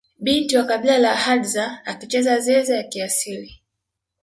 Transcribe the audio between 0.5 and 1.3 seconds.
wa kabila la